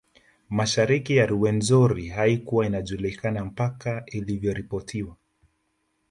Mashariki 0.49 1.15
ya 1.17 1.25
Ruwenzori 1.25 2.07
haikuwa 2.09 2.65
inajulikana 2.65 3.45
mpaka 3.45 4.03
ilivyoripotiwa 4.05 5.17